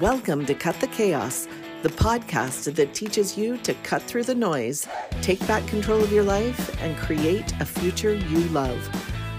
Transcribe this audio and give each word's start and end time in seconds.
Welcome 0.00 0.44
to 0.46 0.54
Cut 0.54 0.80
the 0.80 0.88
Chaos, 0.88 1.46
the 1.82 1.88
podcast 1.88 2.74
that 2.74 2.94
teaches 2.94 3.38
you 3.38 3.58
to 3.58 3.74
cut 3.84 4.02
through 4.02 4.24
the 4.24 4.34
noise, 4.34 4.88
take 5.22 5.46
back 5.46 5.64
control 5.68 6.02
of 6.02 6.10
your 6.10 6.24
life, 6.24 6.82
and 6.82 6.96
create 6.96 7.52
a 7.60 7.64
future 7.64 8.12
you 8.14 8.40
love. 8.48 8.88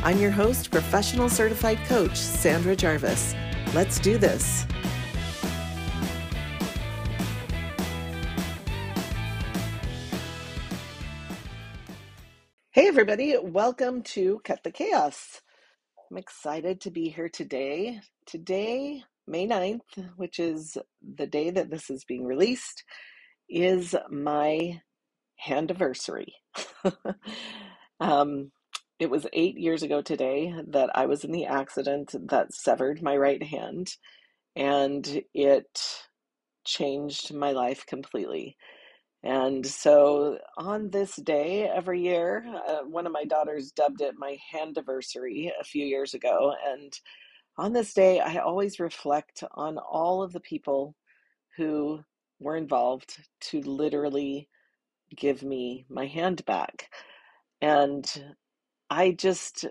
I'm 0.01 0.17
your 0.19 0.31
host, 0.31 0.71
professional 0.71 1.27
certified 1.27 1.79
coach, 1.87 2.15
Sandra 2.15 2.73
Jarvis. 2.73 3.35
Let's 3.73 3.99
do 3.99 4.17
this. 4.17 4.65
Hey, 12.71 12.87
everybody, 12.87 13.35
welcome 13.41 14.03
to 14.03 14.39
Cut 14.45 14.63
the 14.63 14.71
Chaos. 14.71 15.41
I'm 16.09 16.17
excited 16.17 16.79
to 16.81 16.91
be 16.91 17.09
here 17.09 17.29
today. 17.29 17.99
Today, 18.25 19.03
May 19.27 19.47
9th, 19.47 20.11
which 20.17 20.39
is 20.39 20.77
the 21.01 21.27
day 21.27 21.49
that 21.49 21.69
this 21.69 21.89
is 21.89 22.05
being 22.05 22.25
released, 22.25 22.83
is 23.49 23.95
my 24.09 24.81
handiversary. 25.45 26.27
um, 27.99 28.51
it 28.99 29.09
was 29.09 29.27
eight 29.33 29.57
years 29.57 29.83
ago 29.83 30.01
today 30.01 30.53
that 30.69 30.89
I 30.95 31.05
was 31.05 31.23
in 31.23 31.31
the 31.31 31.45
accident 31.45 32.15
that 32.29 32.53
severed 32.53 33.01
my 33.01 33.17
right 33.17 33.41
hand, 33.43 33.95
and 34.55 35.23
it 35.33 35.67
changed 36.65 37.33
my 37.33 37.51
life 37.51 37.85
completely. 37.85 38.57
And 39.23 39.65
so 39.65 40.37
on 40.57 40.91
this 40.91 41.15
day 41.17 41.67
every 41.67 42.01
year, 42.01 42.45
uh, 42.67 42.83
one 42.83 43.07
of 43.07 43.11
my 43.13 43.25
daughters 43.25 43.71
dubbed 43.71 44.01
it 44.01 44.15
my 44.17 44.37
handiversary 44.53 45.51
a 45.59 45.63
few 45.63 45.85
years 45.85 46.13
ago. 46.13 46.53
And 46.67 46.93
on 47.57 47.73
this 47.73 47.93
day, 47.93 48.19
I 48.19 48.37
always 48.37 48.79
reflect 48.79 49.43
on 49.53 49.77
all 49.77 50.23
of 50.23 50.33
the 50.33 50.39
people 50.39 50.95
who 51.57 52.01
were 52.39 52.57
involved 52.57 53.17
to 53.41 53.61
literally 53.61 54.49
give 55.15 55.43
me 55.43 55.85
my 55.89 56.07
hand 56.07 56.45
back. 56.45 56.89
And 57.61 58.05
I 58.89 59.11
just, 59.11 59.65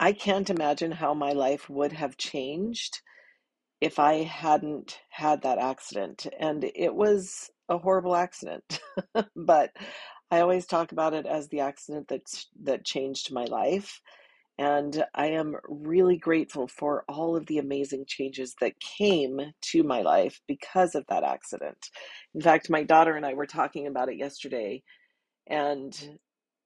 I 0.00 0.12
can't 0.12 0.50
imagine 0.50 0.92
how 0.92 1.14
my 1.14 1.32
life 1.32 1.68
would 1.68 1.92
have 1.92 2.16
changed 2.16 3.00
if 3.80 3.98
I 3.98 4.22
hadn't 4.24 4.98
had 5.10 5.42
that 5.42 5.58
accident. 5.58 6.26
And 6.40 6.64
it 6.74 6.94
was 6.94 7.50
a 7.68 7.78
horrible 7.78 8.16
accident, 8.16 8.80
but 9.36 9.72
I 10.30 10.40
always 10.40 10.66
talk 10.66 10.92
about 10.92 11.14
it 11.14 11.26
as 11.26 11.48
the 11.48 11.60
accident 11.60 12.08
that 12.08 12.22
that 12.64 12.84
changed 12.84 13.32
my 13.32 13.44
life. 13.44 14.00
And 14.58 15.04
I 15.14 15.26
am 15.28 15.56
really 15.68 16.16
grateful 16.16 16.68
for 16.68 17.04
all 17.08 17.36
of 17.36 17.46
the 17.46 17.58
amazing 17.58 18.06
changes 18.06 18.56
that 18.60 18.80
came 18.80 19.40
to 19.72 19.82
my 19.84 20.02
life 20.02 20.40
because 20.48 20.94
of 20.94 21.06
that 21.08 21.24
accident. 21.24 21.90
In 22.34 22.40
fact, 22.40 22.70
my 22.70 22.82
daughter 22.82 23.14
and 23.16 23.24
I 23.26 23.34
were 23.34 23.46
talking 23.46 23.86
about 23.86 24.08
it 24.08 24.18
yesterday, 24.18 24.82
and 25.48 26.18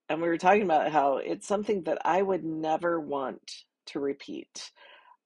and 0.09 0.21
we 0.21 0.27
were 0.27 0.37
talking 0.37 0.63
about 0.63 0.91
how 0.91 1.17
it's 1.17 1.47
something 1.47 1.83
that 1.83 1.99
I 2.05 2.21
would 2.21 2.43
never 2.43 2.99
want 2.99 3.41
to 3.87 3.99
repeat. 3.99 4.71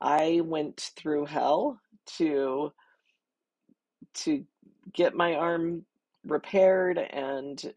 I 0.02 0.42
went 0.44 0.92
through 0.98 1.26
hell 1.26 1.80
to 2.18 2.72
to 4.16 4.46
get 4.94 5.16
my 5.16 5.36
arm 5.36 5.86
repaired 6.26 6.98
and 6.98 7.74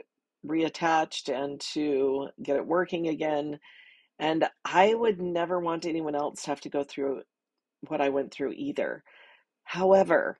reattached 0.46 1.32
and 1.32 1.60
to 1.60 2.28
get 2.42 2.56
it 2.56 2.66
working 2.66 3.08
again. 3.08 3.58
And 4.20 4.46
I 4.66 4.94
would 4.94 5.20
never 5.22 5.60
want 5.60 5.86
anyone 5.86 6.16
else 6.16 6.44
to 6.44 6.50
have 6.50 6.62
to 6.62 6.70
go 6.70 6.84
through 6.84 7.22
what 7.88 8.02
I 8.02 8.10
went 8.10 8.32
through 8.32 8.54
either. 8.56 9.04
However, 9.64 10.38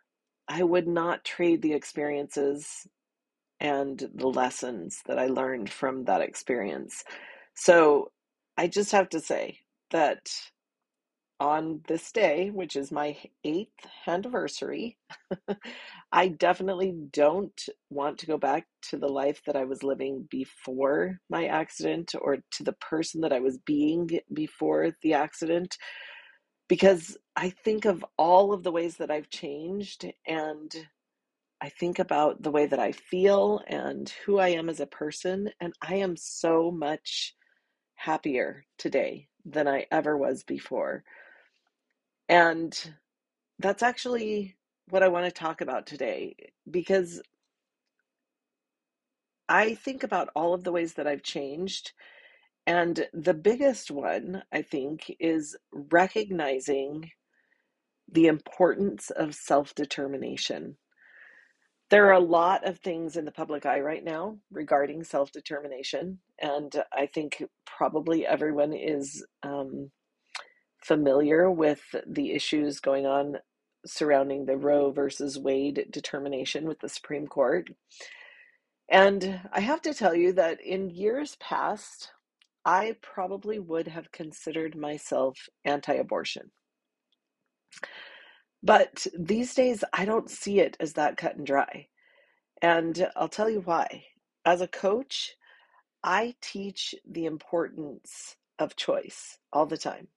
I 0.48 0.64
would 0.64 0.88
not 0.88 1.24
trade 1.24 1.62
the 1.62 1.74
experiences 1.74 2.86
and 3.60 4.10
the 4.14 4.28
lessons 4.28 5.02
that 5.06 5.18
I 5.18 5.26
learned 5.26 5.70
from 5.70 6.04
that 6.04 6.22
experience. 6.22 7.04
So 7.54 8.10
I 8.58 8.68
just 8.68 8.92
have 8.92 9.08
to 9.10 9.20
say 9.20 9.60
that 9.92 10.20
on 11.40 11.82
this 11.88 12.12
day, 12.12 12.50
which 12.50 12.76
is 12.76 12.92
my 12.92 13.16
eighth 13.44 13.86
anniversary, 14.06 14.98
I 16.12 16.28
definitely 16.28 16.94
don't 17.12 17.60
want 17.90 18.18
to 18.18 18.26
go 18.26 18.38
back 18.38 18.66
to 18.90 18.98
the 18.98 19.08
life 19.08 19.42
that 19.46 19.56
I 19.56 19.64
was 19.64 19.82
living 19.82 20.28
before 20.30 21.18
my 21.30 21.46
accident 21.46 22.14
or 22.20 22.38
to 22.52 22.64
the 22.64 22.74
person 22.74 23.22
that 23.22 23.32
I 23.32 23.40
was 23.40 23.58
being 23.58 24.10
before 24.34 24.90
the 25.02 25.14
accident 25.14 25.76
because 26.68 27.16
I 27.36 27.50
think 27.50 27.84
of 27.84 28.04
all 28.18 28.52
of 28.52 28.62
the 28.62 28.72
ways 28.72 28.96
that 28.98 29.10
I've 29.10 29.30
changed 29.30 30.06
and 30.26 30.74
I 31.60 31.68
think 31.70 31.98
about 31.98 32.42
the 32.42 32.50
way 32.52 32.66
that 32.66 32.78
I 32.78 32.92
feel 32.92 33.62
and 33.66 34.08
who 34.24 34.38
I 34.38 34.48
am 34.50 34.68
as 34.70 34.80
a 34.80 34.86
person, 34.86 35.50
and 35.60 35.74
I 35.82 35.96
am 35.96 36.16
so 36.16 36.70
much 36.70 37.34
happier 37.96 38.64
today 38.78 39.28
than 39.44 39.68
I 39.68 39.86
ever 39.92 40.16
was 40.16 40.44
before. 40.44 41.04
And 42.30 42.72
that's 43.58 43.82
actually 43.82 44.56
what 44.88 45.02
I 45.02 45.08
want 45.08 45.26
to 45.26 45.32
talk 45.32 45.60
about 45.60 45.86
today 45.86 46.36
because 46.70 47.20
I 49.48 49.74
think 49.74 50.04
about 50.04 50.30
all 50.36 50.54
of 50.54 50.62
the 50.62 50.70
ways 50.70 50.94
that 50.94 51.08
I've 51.08 51.24
changed. 51.24 51.92
And 52.68 53.08
the 53.12 53.34
biggest 53.34 53.90
one, 53.90 54.44
I 54.52 54.62
think, 54.62 55.12
is 55.18 55.56
recognizing 55.72 57.10
the 58.12 58.28
importance 58.28 59.10
of 59.10 59.34
self 59.34 59.74
determination. 59.74 60.76
There 61.90 62.06
are 62.06 62.12
a 62.12 62.20
lot 62.20 62.64
of 62.64 62.78
things 62.78 63.16
in 63.16 63.24
the 63.24 63.32
public 63.32 63.66
eye 63.66 63.80
right 63.80 64.04
now 64.04 64.38
regarding 64.52 65.02
self 65.02 65.32
determination. 65.32 66.20
And 66.40 66.72
I 66.92 67.06
think 67.06 67.42
probably 67.66 68.24
everyone 68.24 68.72
is 68.72 69.26
um, 69.42 69.90
familiar 70.80 71.50
with 71.50 71.82
the 72.06 72.32
issues 72.32 72.80
going 72.80 73.06
on 73.06 73.38
surrounding 73.86 74.46
the 74.46 74.56
Roe 74.56 74.90
versus 74.90 75.38
Wade 75.38 75.86
determination 75.90 76.66
with 76.66 76.80
the 76.80 76.88
Supreme 76.88 77.26
Court. 77.26 77.70
And 78.90 79.40
I 79.52 79.60
have 79.60 79.82
to 79.82 79.94
tell 79.94 80.14
you 80.14 80.32
that 80.32 80.60
in 80.60 80.90
years 80.90 81.36
past, 81.36 82.10
I 82.64 82.96
probably 83.00 83.58
would 83.58 83.88
have 83.88 84.12
considered 84.12 84.76
myself 84.76 85.48
anti 85.64 85.94
abortion. 85.94 86.50
But 88.62 89.06
these 89.18 89.54
days, 89.54 89.84
I 89.92 90.04
don't 90.04 90.28
see 90.28 90.60
it 90.60 90.76
as 90.80 90.94
that 90.94 91.16
cut 91.16 91.36
and 91.36 91.46
dry. 91.46 91.86
And 92.60 93.08
I'll 93.16 93.28
tell 93.28 93.48
you 93.48 93.60
why. 93.60 94.04
As 94.44 94.60
a 94.60 94.68
coach, 94.68 95.36
I 96.02 96.34
teach 96.42 96.94
the 97.08 97.26
importance 97.26 98.36
of 98.58 98.76
choice 98.76 99.38
all 99.52 99.66
the 99.66 99.78
time. 99.78 100.08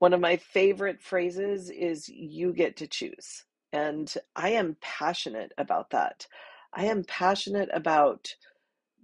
One 0.00 0.14
of 0.14 0.20
my 0.20 0.38
favorite 0.38 1.02
phrases 1.02 1.68
is 1.68 2.08
you 2.08 2.54
get 2.54 2.78
to 2.78 2.86
choose. 2.86 3.44
And 3.70 4.12
I 4.34 4.52
am 4.52 4.78
passionate 4.80 5.52
about 5.58 5.90
that. 5.90 6.26
I 6.72 6.86
am 6.86 7.04
passionate 7.04 7.68
about 7.70 8.34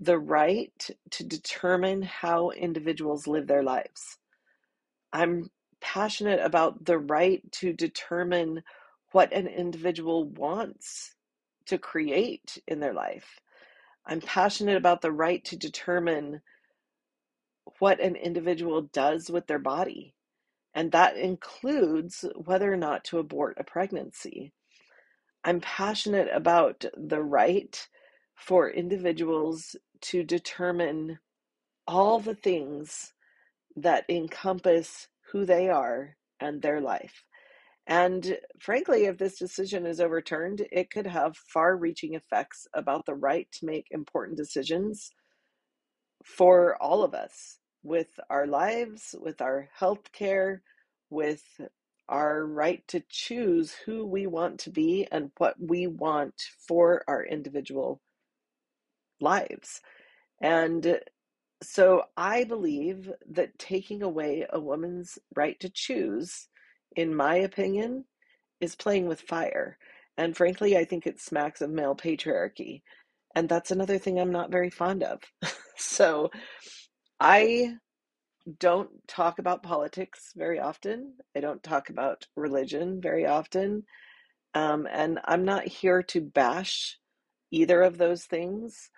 the 0.01 0.19
right 0.19 0.91
to 1.11 1.23
determine 1.23 2.01
how 2.01 2.49
individuals 2.49 3.27
live 3.27 3.47
their 3.47 3.63
lives. 3.63 4.17
I'm 5.13 5.51
passionate 5.83 6.41
about 6.41 6.87
the 6.87 6.99
right 6.99 7.43
to 7.53 7.75
determine 7.75 8.63
what 9.13 9.35
an 9.35 9.49
individual 9.49 10.25
wants 10.31 11.15
to 11.67 11.77
create 11.77 12.57
in 12.69 12.81
their 12.81 12.95
life. 12.95 13.39
I'm 14.07 14.23
passionate 14.23 14.79
about 14.79 15.03
the 15.03 15.13
right 15.13 15.45
to 15.45 15.57
determine 15.57 16.41
what 17.81 18.01
an 18.01 18.17
individual 18.17 18.81
does 18.81 19.31
with 19.31 19.47
their 19.47 19.59
body 19.59 20.16
and 20.77 20.93
that 20.93 21.17
includes 21.17 22.27
whether 22.37 22.71
or 22.71 22.77
not 22.77 23.03
to 23.05 23.19
abort 23.19 23.57
a 23.59 23.65
pregnancy. 23.65 24.53
I'm 25.43 25.61
passionate 25.61 26.29
about 26.35 26.85
the 26.95 27.23
right 27.23 27.89
for 28.37 28.71
individuals 28.71 29.75
to 30.03 30.23
determine 30.23 31.19
all 31.89 32.21
the 32.21 32.35
things 32.35 33.15
that 33.77 34.05
encompass 34.11 35.09
who 35.33 35.47
they 35.47 35.71
are 35.71 36.17
and 36.41 36.61
their 36.61 36.83
life. 36.83 37.25
And 37.87 38.37
frankly, 38.61 39.07
if 39.07 39.17
this 39.17 39.39
decision 39.39 39.87
is 39.87 40.01
overturned, 40.01 40.67
it 40.73 40.91
could 40.91 41.07
have 41.07 41.39
far 41.39 41.77
reaching 41.77 42.15
effects 42.15 42.67
about 42.75 43.07
the 43.07 43.15
right 43.15 43.49
to 43.53 43.67
make 43.67 43.87
important 43.93 44.37
decisions 44.37 45.11
for 46.25 46.77
all 46.83 47.03
of 47.03 47.15
us 47.15 47.61
with 47.87 48.09
our 48.29 48.47
lives, 48.47 49.15
with 49.21 49.41
our 49.41 49.69
health 49.75 50.13
care, 50.13 50.63
with 51.11 51.45
our 52.09 52.45
right 52.45 52.87
to 52.89 53.03
choose 53.09 53.75
who 53.85 54.07
we 54.07 54.27
want 54.27 54.61
to 54.61 54.71
be 54.71 55.07
and 55.11 55.31
what 55.39 55.55
we 55.61 55.87
want 55.87 56.35
for 56.69 57.03
our 57.09 57.25
individual 57.25 58.01
lives. 59.21 59.81
And 60.41 61.01
so 61.63 62.05
I 62.17 62.45
believe 62.45 63.11
that 63.31 63.59
taking 63.59 64.03
away 64.03 64.47
a 64.51 64.61
woman's 64.61 65.19
right 65.35 65.59
to 65.61 65.71
choose, 65.71 66.49
in 66.95 67.15
my 67.15 67.37
opinion, 67.37 68.05
is 68.61 68.77
playing 68.77 69.07
with 69.09 69.21
fire. 69.21 69.79
And 70.17 70.37
frankly, 70.37 70.77
I 70.77 70.85
think 70.85 71.07
it 71.07 71.21
smacks 71.21 71.61
of 71.61 71.71
male 71.71 71.95
patriarchy. 71.97 72.83
And 73.35 73.49
that's 73.49 73.71
another 73.71 73.99
thing 73.99 74.19
I'm 74.19 74.33
not 74.33 74.51
very 74.51 74.71
fond 74.71 75.03
of. 75.03 75.21
so 75.77 76.31
I 77.21 77.77
don't 78.59 78.91
talk 79.09 79.39
about 79.39 79.63
politics 79.63 80.33
very 80.37 80.61
often. 80.61 81.15
I 81.37 81.41
don't 81.41 81.63
talk 81.63 81.91
about 81.91 82.27
religion 82.37 83.01
very 83.01 83.27
often. 83.27 83.85
Um, 84.55 84.87
and 84.91 85.21
I'm 85.25 85.45
not 85.45 85.67
here 85.67 86.03
to 86.05 86.21
bash 86.21 86.99
either 87.51 87.83
of 87.83 87.99
those 87.99 88.25
things. 88.25 88.91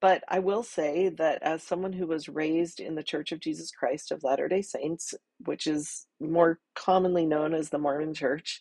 But 0.00 0.24
I 0.28 0.40
will 0.40 0.64
say 0.64 1.10
that 1.10 1.42
as 1.42 1.62
someone 1.62 1.92
who 1.94 2.06
was 2.08 2.28
raised 2.28 2.80
in 2.80 2.96
the 2.96 3.04
Church 3.04 3.32
of 3.32 3.40
Jesus 3.40 3.70
Christ 3.70 4.12
of 4.12 4.24
Latter 4.24 4.48
day 4.48 4.62
Saints, 4.62 5.14
which 5.44 5.66
is 5.66 6.06
more 6.20 6.58
commonly 6.74 7.24
known 7.24 7.54
as 7.54 7.70
the 7.70 7.78
Mormon 7.78 8.14
Church, 8.14 8.60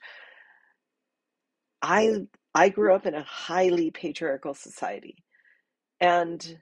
I 1.82 2.28
I 2.54 2.70
grew 2.70 2.94
up 2.96 3.06
in 3.08 3.16
a 3.16 3.24
highly 3.24 3.92
patriarchal 3.92 4.54
society. 4.54 5.18
And 6.00 6.60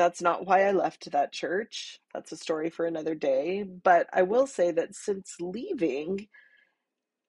that's 0.00 0.22
not 0.22 0.46
why 0.46 0.64
I 0.64 0.70
left 0.72 1.10
that 1.10 1.30
church. 1.30 2.00
That's 2.14 2.32
a 2.32 2.36
story 2.38 2.70
for 2.70 2.86
another 2.86 3.14
day. 3.14 3.64
But 3.64 4.06
I 4.14 4.22
will 4.22 4.46
say 4.46 4.72
that 4.72 4.94
since 4.94 5.36
leaving, 5.38 6.26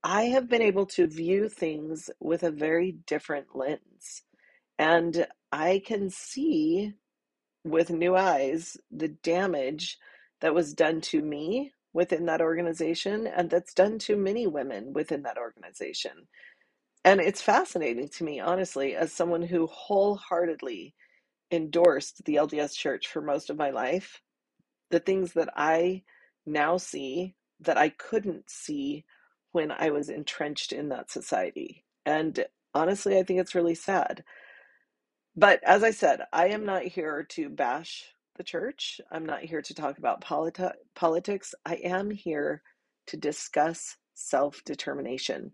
I 0.06 0.24
have 0.28 0.48
been 0.48 0.62
able 0.62 0.86
to 0.86 1.06
view 1.06 1.50
things 1.50 2.10
with 2.22 2.44
a 2.44 2.50
very 2.50 2.94
different 3.06 3.48
lens. 3.54 4.24
And 4.80 5.28
I 5.52 5.82
can 5.86 6.10
see 6.10 6.94
with 7.66 7.90
new 7.90 8.16
eyes 8.16 8.78
the 8.90 9.10
damage 9.10 9.98
that 10.40 10.56
was 10.56 10.74
done 10.74 11.02
to 11.02 11.22
me 11.22 11.74
within 11.92 12.26
that 12.28 12.40
organization 12.40 13.28
and 13.28 13.50
that's 13.50 13.74
done 13.74 14.00
to 14.00 14.16
many 14.16 14.48
women 14.48 14.94
within 14.94 15.24
that 15.24 15.38
organization. 15.38 16.14
And 17.04 17.20
it's 17.20 17.42
fascinating 17.42 18.08
to 18.16 18.24
me, 18.24 18.40
honestly, 18.40 18.96
as 18.96 19.12
someone 19.12 19.42
who 19.42 19.68
wholeheartedly 19.68 20.96
endorsed 21.52 22.26
the 22.26 22.36
LDS 22.36 22.76
church 22.76 23.08
for 23.08 23.22
most 23.22 23.50
of 23.50 23.58
my 23.58 23.72
life, 23.72 24.22
the 24.92 25.00
things 25.02 25.34
that 25.34 25.50
I 25.56 26.04
now 26.46 26.78
see 26.78 27.36
that 27.62 27.78
I 27.78 27.90
couldn't 27.90 28.50
see 28.50 29.06
when 29.54 29.72
I 29.72 29.92
was 29.92 30.10
entrenched 30.10 30.74
in 30.74 30.90
that 30.90 31.12
society. 31.12 31.86
And 32.06 32.46
honestly, 32.76 33.18
I 33.20 33.24
think 33.24 33.40
it's 33.42 33.56
really 33.56 33.76
sad. 33.76 34.24
But 35.36 35.62
as 35.64 35.84
I 35.84 35.92
said, 35.92 36.22
I 36.34 36.50
am 36.50 36.66
not 36.66 36.84
here 36.84 37.24
to 37.32 37.50
bash 37.50 38.06
the 38.38 38.44
church. 38.44 39.00
I'm 39.12 39.26
not 39.26 39.42
here 39.42 39.62
to 39.62 39.74
talk 39.74 39.98
about 39.98 40.22
politi- 40.22 40.74
politics. 40.96 41.56
I 41.66 41.76
am 41.76 42.12
here 42.12 42.64
to 43.08 43.18
discuss 43.18 43.98
self 44.14 44.64
determination. 44.66 45.54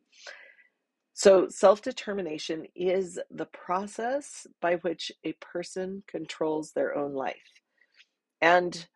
So, 1.18 1.50
self 1.50 1.82
determination 1.82 2.68
is 2.76 3.20
the 3.32 3.48
process 3.48 4.48
by 4.62 4.76
which 4.78 5.12
a 5.26 5.34
person 5.34 6.04
controls 6.08 6.74
their 6.74 6.96
own 6.96 7.16
life. 7.16 7.62
And 8.42 8.88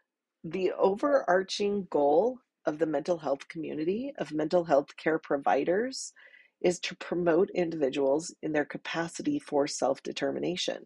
the 0.43 0.73
overarching 0.73 1.87
goal 1.89 2.39
of 2.67 2.79
the 2.79 2.85
mental 2.85 3.17
health 3.19 3.47
community, 3.49 4.13
of 4.19 4.33
mental 4.33 4.65
health 4.65 4.95
care 4.97 5.19
providers, 5.19 6.13
is 6.61 6.79
to 6.81 6.95
promote 6.97 7.49
individuals 7.55 8.35
in 8.43 8.53
their 8.53 8.65
capacity 8.65 9.39
for 9.39 9.67
self 9.67 10.03
determination. 10.03 10.85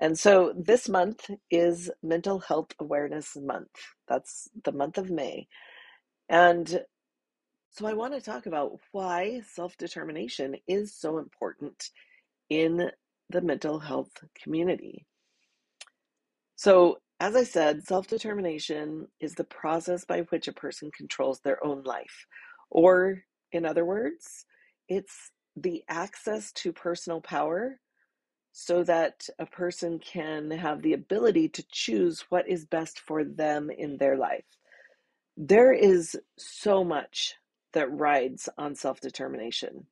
And 0.00 0.18
so 0.18 0.54
this 0.56 0.88
month 0.88 1.30
is 1.50 1.90
Mental 2.02 2.40
Health 2.40 2.72
Awareness 2.80 3.36
Month. 3.36 3.70
That's 4.08 4.48
the 4.64 4.72
month 4.72 4.98
of 4.98 5.10
May. 5.10 5.48
And 6.30 6.82
so 7.70 7.86
I 7.86 7.92
want 7.92 8.14
to 8.14 8.20
talk 8.20 8.46
about 8.46 8.78
why 8.92 9.42
self 9.52 9.76
determination 9.76 10.56
is 10.66 10.94
so 10.94 11.18
important 11.18 11.90
in 12.50 12.90
the 13.30 13.40
mental 13.40 13.78
health 13.78 14.10
community. 14.42 15.06
So, 16.56 16.98
as 17.20 17.36
I 17.36 17.44
said, 17.44 17.84
self 17.84 18.08
determination 18.08 19.06
is 19.20 19.34
the 19.34 19.44
process 19.44 20.04
by 20.04 20.22
which 20.22 20.48
a 20.48 20.52
person 20.52 20.90
controls 20.96 21.40
their 21.40 21.64
own 21.64 21.84
life. 21.84 22.26
Or, 22.70 23.22
in 23.52 23.64
other 23.64 23.84
words, 23.84 24.44
it's 24.88 25.30
the 25.56 25.84
access 25.88 26.52
to 26.52 26.72
personal 26.72 27.20
power 27.20 27.78
so 28.52 28.82
that 28.82 29.26
a 29.38 29.46
person 29.46 30.00
can 30.00 30.50
have 30.50 30.82
the 30.82 30.92
ability 30.94 31.48
to 31.50 31.64
choose 31.70 32.24
what 32.30 32.48
is 32.48 32.66
best 32.66 33.00
for 33.00 33.22
them 33.24 33.70
in 33.70 33.96
their 33.96 34.16
life. 34.16 34.44
There 35.36 35.72
is 35.72 36.16
so 36.36 36.82
much 36.82 37.34
that 37.72 37.90
rides 37.92 38.48
on 38.58 38.74
self 38.74 39.00
determination. 39.00 39.86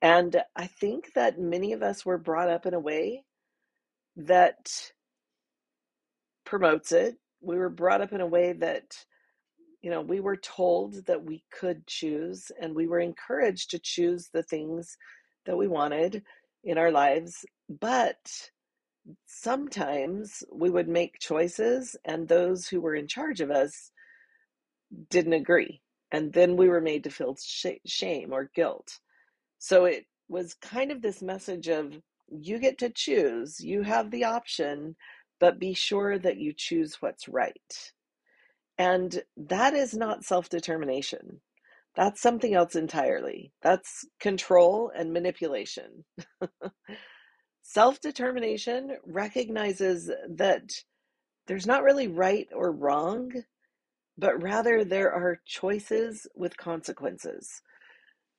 And 0.00 0.42
I 0.56 0.66
think 0.66 1.12
that 1.14 1.38
many 1.38 1.72
of 1.72 1.82
us 1.82 2.04
were 2.04 2.18
brought 2.18 2.50
up 2.50 2.66
in 2.66 2.74
a 2.74 2.80
way 2.80 3.24
that 4.16 4.70
promotes 6.44 6.92
it. 6.92 7.16
We 7.40 7.56
were 7.56 7.70
brought 7.70 8.00
up 8.00 8.12
in 8.12 8.20
a 8.20 8.26
way 8.26 8.52
that, 8.54 8.96
you 9.80 9.90
know, 9.90 10.00
we 10.00 10.20
were 10.20 10.36
told 10.36 11.06
that 11.06 11.24
we 11.24 11.44
could 11.52 11.86
choose 11.86 12.50
and 12.60 12.74
we 12.74 12.86
were 12.86 13.00
encouraged 13.00 13.70
to 13.70 13.78
choose 13.78 14.28
the 14.32 14.42
things 14.42 14.96
that 15.46 15.56
we 15.56 15.68
wanted 15.68 16.22
in 16.64 16.78
our 16.78 16.90
lives. 16.90 17.44
But 17.68 18.18
sometimes 19.26 20.42
we 20.52 20.70
would 20.70 20.88
make 20.88 21.18
choices 21.20 21.96
and 22.04 22.28
those 22.28 22.68
who 22.68 22.80
were 22.80 22.94
in 22.94 23.08
charge 23.08 23.40
of 23.40 23.50
us 23.50 23.90
didn't 25.10 25.32
agree. 25.32 25.80
And 26.12 26.32
then 26.32 26.56
we 26.56 26.68
were 26.68 26.80
made 26.80 27.04
to 27.04 27.10
feel 27.10 27.36
shame 27.86 28.32
or 28.32 28.50
guilt. 28.54 28.98
So 29.58 29.86
it 29.86 30.04
was 30.28 30.54
kind 30.54 30.92
of 30.92 31.02
this 31.02 31.22
message 31.22 31.68
of 31.68 31.94
you 32.28 32.58
get 32.58 32.78
to 32.78 32.90
choose, 32.90 33.60
you 33.60 33.82
have 33.82 34.10
the 34.10 34.24
option, 34.24 34.96
but 35.40 35.58
be 35.58 35.74
sure 35.74 36.18
that 36.18 36.38
you 36.38 36.52
choose 36.56 36.96
what's 37.00 37.28
right. 37.28 37.92
And 38.78 39.22
that 39.36 39.74
is 39.74 39.94
not 39.94 40.24
self 40.24 40.48
determination. 40.48 41.40
That's 41.96 42.22
something 42.22 42.54
else 42.54 42.74
entirely. 42.74 43.52
That's 43.62 44.06
control 44.20 44.90
and 44.96 45.12
manipulation. 45.12 46.04
self 47.62 48.00
determination 48.00 48.96
recognizes 49.06 50.10
that 50.30 50.70
there's 51.46 51.66
not 51.66 51.82
really 51.82 52.08
right 52.08 52.48
or 52.54 52.72
wrong, 52.72 53.32
but 54.22 54.40
rather 54.40 54.84
there 54.84 55.12
are 55.12 55.40
choices 55.44 56.28
with 56.36 56.56
consequences. 56.56 57.60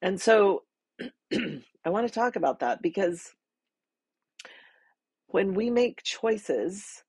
And 0.01 0.19
so 0.19 0.63
I 1.33 1.89
want 1.89 2.07
to 2.07 2.13
talk 2.13 2.37
about 2.37 2.61
that 2.61 2.81
because 2.81 3.33
when 5.27 5.53
we 5.53 5.69
make 5.69 6.01
choices, 6.01 7.03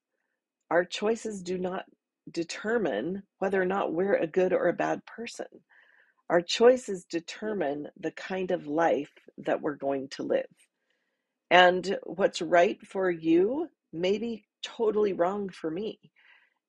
our 0.69 0.83
choices 0.83 1.41
do 1.41 1.57
not 1.57 1.85
determine 2.29 3.23
whether 3.39 3.61
or 3.61 3.65
not 3.65 3.93
we're 3.93 4.17
a 4.17 4.27
good 4.27 4.51
or 4.51 4.67
a 4.67 4.73
bad 4.73 5.05
person. 5.05 5.47
Our 6.29 6.41
choices 6.41 7.05
determine 7.05 7.87
the 7.97 8.11
kind 8.11 8.51
of 8.51 8.67
life 8.67 9.13
that 9.37 9.61
we're 9.61 9.75
going 9.77 10.09
to 10.09 10.23
live. 10.23 10.51
And 11.49 11.97
what's 12.03 12.41
right 12.41 12.85
for 12.85 13.09
you 13.09 13.69
may 13.93 14.17
be 14.17 14.43
totally 14.61 15.13
wrong 15.13 15.47
for 15.47 15.71
me. 15.71 15.97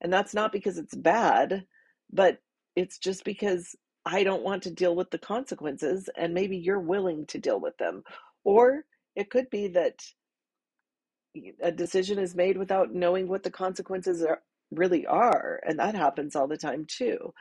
And 0.01 0.13
that's 0.13 0.35
not 0.35 0.53
because 0.53 0.79
it's 0.79 0.95
bad, 0.95 1.65
but 2.13 2.39
it's 2.77 2.99
just 2.99 3.25
because 3.25 3.75
I 4.05 4.25
don't 4.25 4.43
want 4.45 4.63
to 4.65 4.71
deal 4.71 4.95
with 4.97 5.11
the 5.11 5.19
consequences, 5.19 6.09
and 6.17 6.35
maybe 6.35 6.57
you're 6.57 6.81
willing 6.81 7.27
to 7.27 7.39
deal 7.39 7.61
with 7.61 7.77
them. 7.79 8.03
Or 8.45 8.85
it 9.17 9.31
could 9.31 9.51
be 9.51 9.69
that 9.69 10.01
a 11.63 11.73
decision 11.73 12.19
is 12.19 12.35
made 12.35 12.57
without 12.57 12.95
knowing 12.95 13.29
what 13.29 13.43
the 13.43 13.51
consequences 13.51 14.23
are, 14.23 14.43
really 14.71 15.07
are, 15.07 15.61
and 15.67 15.79
that 15.79 15.95
happens 15.95 16.37
all 16.37 16.47
the 16.49 16.57
time 16.57 16.87
too. 16.89 17.33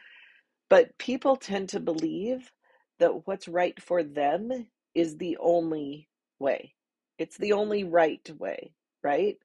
But 0.70 0.98
people 0.98 1.36
tend 1.36 1.70
to 1.70 1.80
believe 1.80 2.52
that 3.00 3.28
what's 3.28 3.48
right 3.48 3.80
for 3.82 4.04
them 4.04 4.68
is 4.96 5.18
the 5.18 5.38
only 5.40 6.10
way. 6.40 6.74
It's 7.18 7.38
the 7.38 7.54
only 7.54 7.84
right 7.84 8.28
way, 8.40 8.74
right? 9.04 9.38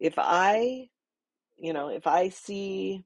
If 0.00 0.14
I, 0.18 0.88
you 1.58 1.72
know, 1.72 1.88
if 1.88 2.06
I 2.06 2.30
see 2.30 3.04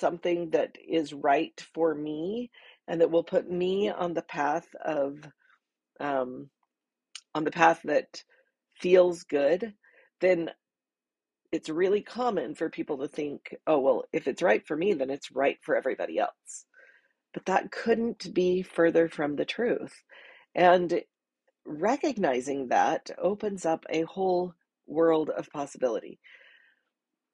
something 0.00 0.50
that 0.50 0.76
is 0.88 1.12
right 1.12 1.64
for 1.74 1.94
me 1.94 2.50
and 2.88 3.00
that 3.00 3.10
will 3.10 3.24
put 3.24 3.50
me 3.50 3.90
on 3.90 4.14
the 4.14 4.22
path 4.22 4.66
of 4.84 5.18
um, 6.00 6.50
on 7.34 7.44
the 7.44 7.50
path 7.50 7.80
that 7.84 8.24
feels 8.80 9.24
good 9.24 9.74
then 10.20 10.50
it's 11.52 11.68
really 11.68 12.02
common 12.02 12.54
for 12.54 12.70
people 12.70 12.98
to 12.98 13.08
think 13.08 13.54
oh 13.66 13.78
well 13.78 14.04
if 14.12 14.28
it's 14.28 14.42
right 14.42 14.66
for 14.66 14.76
me 14.76 14.94
then 14.94 15.10
it's 15.10 15.30
right 15.32 15.58
for 15.62 15.76
everybody 15.76 16.18
else. 16.18 16.66
But 17.34 17.46
that 17.46 17.70
couldn't 17.70 18.34
be 18.34 18.62
further 18.62 19.08
from 19.08 19.36
the 19.36 19.44
truth 19.44 20.02
and 20.54 21.02
recognizing 21.66 22.68
that 22.68 23.10
opens 23.18 23.64
up 23.66 23.84
a 23.90 24.02
whole 24.02 24.54
world 24.86 25.30
of 25.30 25.50
possibility. 25.50 26.18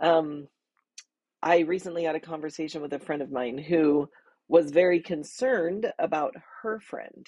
Um, 0.00 0.48
I 1.46 1.60
recently 1.60 2.02
had 2.02 2.16
a 2.16 2.20
conversation 2.20 2.82
with 2.82 2.92
a 2.92 2.98
friend 2.98 3.22
of 3.22 3.30
mine 3.30 3.56
who 3.56 4.08
was 4.48 4.72
very 4.72 4.98
concerned 4.98 5.92
about 5.96 6.34
her 6.60 6.80
friend. 6.80 7.24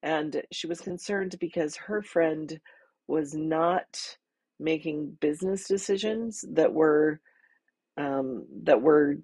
And 0.00 0.44
she 0.52 0.68
was 0.68 0.80
concerned 0.80 1.34
because 1.40 1.74
her 1.74 2.00
friend 2.00 2.60
was 3.08 3.34
not 3.34 4.16
making 4.60 5.18
business 5.20 5.66
decisions 5.66 6.44
that 6.52 6.72
were 6.72 7.20
um, 7.96 8.46
that 8.62 8.80
were 8.80 9.16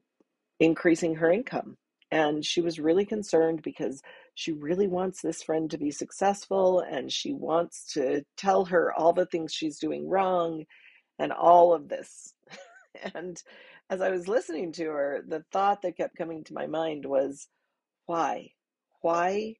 increasing 0.59 1.15
her 1.15 1.31
income. 1.31 1.77
And 2.11 2.45
she 2.45 2.61
was 2.61 2.81
really 2.81 3.05
concerned 3.05 3.63
because 3.63 4.03
she 4.35 4.51
really 4.51 4.89
wants 4.89 5.23
this 5.23 5.45
friend 5.45 5.71
to 5.71 5.79
be 5.79 5.93
successful 5.93 6.81
and 6.81 7.13
she 7.13 7.33
wants 7.33 7.93
to 7.93 8.25
tell 8.37 8.65
her 8.65 8.93
all 8.95 9.13
the 9.13 9.27
things 9.27 9.55
she's 9.55 9.79
doing 9.79 10.09
wrong 10.09 10.65
and 11.21 11.31
all 11.31 11.73
of 11.73 11.89
this. 11.89 12.35
And 13.15 13.43
as 13.91 14.01
I 14.01 14.11
was 14.11 14.29
listening 14.29 14.73
to 14.73 14.85
her, 14.87 15.23
the 15.27 15.45
thought 15.53 15.83
that 15.83 15.97
kept 15.97 16.17
coming 16.17 16.45
to 16.45 16.55
my 16.55 16.67
mind 16.67 17.05
was, 17.05 17.49
why? 18.07 18.51
Why 19.03 19.57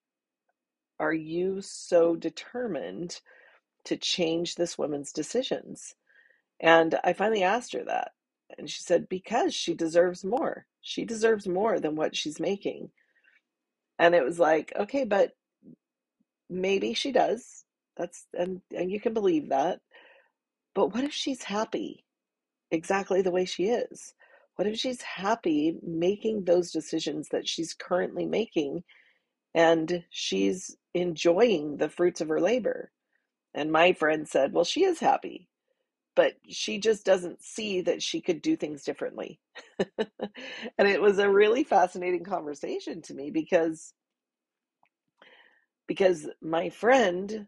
are 0.99 1.13
you 1.13 1.61
so 1.61 2.17
determined 2.17 3.21
to 3.85 3.97
change 3.97 4.55
this 4.55 4.79
woman's 4.79 5.13
decisions? 5.13 5.95
And 6.61 6.99
I 7.05 7.13
finally 7.13 7.43
asked 7.43 7.73
her 7.75 7.85
that. 7.85 8.13
And 8.57 8.71
she 8.71 8.83
said, 8.83 9.09
because 9.09 9.55
she 9.55 9.75
deserves 9.75 10.25
more. 10.25 10.67
She 10.81 11.05
deserves 11.05 11.47
more 11.47 11.81
than 11.81 11.97
what 11.97 12.17
she's 12.17 12.41
making. 12.41 12.91
And 13.99 14.15
it 14.15 14.25
was 14.25 14.39
like, 14.39 14.73
okay, 14.77 15.05
but 15.05 15.33
maybe 16.49 16.95
she 16.95 17.13
does. 17.13 17.65
That's 17.97 18.27
and 18.35 18.61
and 18.77 18.91
you 18.91 19.01
can 19.01 19.15
believe 19.15 19.51
that. 19.51 19.81
But 20.75 20.93
what 20.95 21.05
if 21.05 21.13
she's 21.13 21.45
happy 21.45 22.04
exactly 22.71 23.23
the 23.23 23.31
way 23.31 23.45
she 23.45 23.65
is? 23.65 24.15
What 24.57 24.69
if 24.69 24.79
she's 24.79 25.03
happy 25.03 25.79
making 25.83 26.45
those 26.45 26.71
decisions 26.71 27.29
that 27.31 27.49
she's 27.49 27.75
currently 27.75 28.27
making 28.27 28.85
and 29.55 30.05
she's 30.11 30.77
enjoying 30.95 31.79
the 31.79 31.89
fruits 31.89 32.21
of 32.21 32.29
her 32.29 32.41
labor? 32.41 32.93
And 33.55 33.73
my 33.73 33.93
friend 33.93 34.29
said, 34.29 34.53
Well, 34.53 34.65
she 34.65 34.85
is 34.85 35.01
happy, 35.01 35.49
but 36.17 36.35
she 36.49 36.79
just 36.79 37.05
doesn't 37.05 37.43
see 37.43 37.81
that 37.83 38.03
she 38.03 38.21
could 38.21 38.43
do 38.43 38.57
things 38.57 38.85
differently. 38.85 39.41
and 39.99 40.89
it 40.89 41.01
was 41.01 41.19
a 41.19 41.31
really 41.31 41.65
fascinating 41.65 42.25
conversation 42.25 43.03
to 43.03 43.15
me 43.15 43.31
because 43.31 43.95
because 45.87 46.29
my 46.41 46.71
friend 46.71 47.47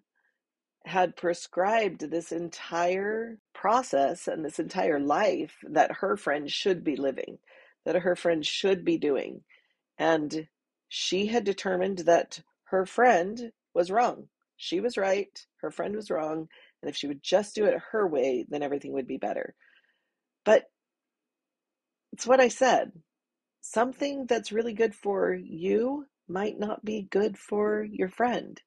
had 0.87 1.17
prescribed 1.17 2.11
this 2.11 2.31
entire 2.33 3.39
process 3.53 4.29
and 4.29 4.45
this 4.45 4.59
entire 4.59 5.01
life 5.01 5.57
that 5.65 5.91
her 5.97 6.17
friend 6.17 6.51
should 6.51 6.85
be 6.85 6.97
living, 6.97 7.39
that 7.85 7.97
her 7.97 8.15
friend 8.15 8.47
should 8.47 8.85
be 8.85 8.97
doing. 8.97 9.43
And 9.99 10.47
she 10.89 11.27
had 11.27 11.45
determined 11.45 11.99
that 12.01 12.41
her 12.65 12.87
friend 12.87 13.53
was 13.75 13.91
wrong. 13.91 14.29
She 14.57 14.81
was 14.81 14.97
right, 14.97 15.47
her 15.61 15.71
friend 15.71 15.95
was 15.95 16.11
wrong, 16.11 16.49
and 16.83 16.89
if 16.89 16.97
she 16.97 17.09
would 17.09 17.23
just 17.23 17.55
do 17.55 17.67
it 17.67 17.79
her 17.91 18.07
way, 18.07 18.47
then 18.49 18.63
everything 18.63 18.93
would 18.93 19.09
be 19.09 19.19
better. 19.19 19.55
But 20.45 20.71
it's 22.13 22.27
what 22.27 22.41
I 22.41 22.49
said. 22.49 22.93
Something 23.61 24.27
that's 24.27 24.53
really 24.53 24.73
good 24.73 24.95
for 24.95 25.35
you 25.35 26.07
might 26.29 26.59
not 26.59 26.85
be 26.85 27.09
good 27.11 27.37
for 27.37 27.83
your 27.83 28.09
friend. 28.09 28.61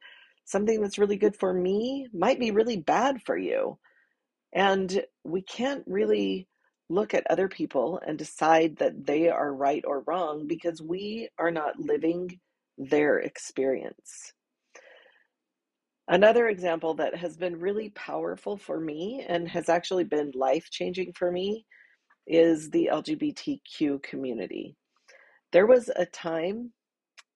Something 0.50 0.82
that's 0.82 0.98
really 0.98 1.18
good 1.18 1.36
for 1.36 1.54
me 1.54 2.08
might 2.12 2.40
be 2.40 2.50
really 2.50 2.78
bad 2.78 3.22
for 3.22 3.38
you. 3.38 3.78
And 4.52 5.04
we 5.24 5.44
can't 5.44 5.84
really 5.86 6.48
look 6.90 7.14
at 7.14 7.30
other 7.30 7.48
people 7.48 8.02
and 8.08 8.18
decide 8.18 8.76
that 8.78 9.06
they 9.06 9.30
are 9.30 9.54
right 9.54 9.84
or 9.86 10.04
wrong 10.08 10.48
because 10.48 10.82
we 10.82 11.30
are 11.38 11.52
not 11.52 11.80
living 11.80 12.40
their 12.80 13.20
experience. 13.20 14.34
Another 16.08 16.48
example 16.48 16.96
that 16.96 17.16
has 17.16 17.38
been 17.38 17.60
really 17.60 17.92
powerful 17.92 18.58
for 18.58 18.80
me 18.80 19.24
and 19.30 19.48
has 19.48 19.70
actually 19.70 20.06
been 20.06 20.32
life 20.34 20.68
changing 20.72 21.14
for 21.14 21.32
me 21.32 21.68
is 22.26 22.72
the 22.72 22.90
LGBTQ 22.92 24.02
community. 24.02 24.76
There 25.52 25.68
was 25.68 25.92
a 25.96 26.08
time 26.08 26.74